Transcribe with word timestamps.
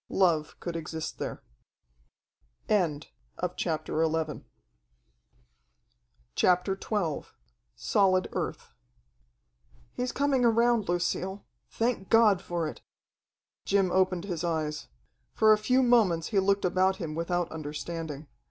Love 0.09 0.59
could 0.59 0.75
exist 0.75 1.19
there. 1.19 1.43
CHAPTER 3.55 4.01
XII 6.81 7.21
Solid 7.75 8.27
Earth 8.31 8.73
"He's 9.93 10.11
coming 10.11 10.43
around, 10.43 10.89
Lucille. 10.89 11.45
Thank 11.69 12.09
God 12.09 12.41
for 12.41 12.67
it!" 12.67 12.81
Jim 13.63 13.91
opened 13.91 14.23
his 14.25 14.43
eyes. 14.43 14.87
For 15.35 15.53
a 15.53 15.57
few 15.59 15.83
moments 15.83 16.29
he 16.29 16.39
looked 16.39 16.65
about 16.65 16.95
him 16.95 17.13
without 17.13 17.51
understanding. 17.51 18.25